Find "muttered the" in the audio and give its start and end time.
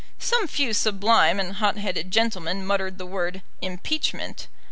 2.65-3.05